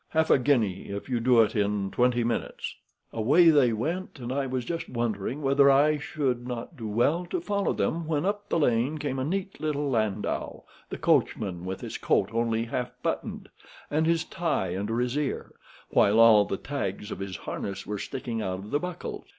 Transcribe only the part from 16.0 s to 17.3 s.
all the tags of